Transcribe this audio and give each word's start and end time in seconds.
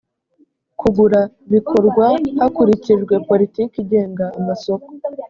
kugura 0.79 1.19
bikorwa 1.53 2.05
hakurikijwe 2.39 3.13
politiki 3.29 3.75
igenga 3.83 4.25
amasoko 4.39 4.87